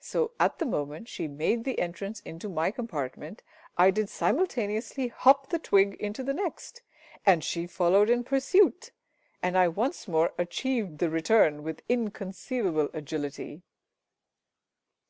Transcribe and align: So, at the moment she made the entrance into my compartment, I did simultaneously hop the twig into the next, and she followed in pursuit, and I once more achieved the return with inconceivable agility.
So, 0.00 0.32
at 0.38 0.58
the 0.58 0.66
moment 0.66 1.08
she 1.08 1.26
made 1.26 1.64
the 1.64 1.78
entrance 1.78 2.20
into 2.20 2.50
my 2.50 2.70
compartment, 2.70 3.42
I 3.78 3.90
did 3.90 4.10
simultaneously 4.10 5.08
hop 5.08 5.48
the 5.48 5.58
twig 5.58 5.94
into 5.94 6.22
the 6.22 6.34
next, 6.34 6.82
and 7.24 7.42
she 7.42 7.66
followed 7.66 8.10
in 8.10 8.24
pursuit, 8.24 8.92
and 9.42 9.56
I 9.56 9.68
once 9.68 10.06
more 10.06 10.34
achieved 10.36 10.98
the 10.98 11.08
return 11.08 11.62
with 11.62 11.80
inconceivable 11.88 12.90
agility. 12.92 13.62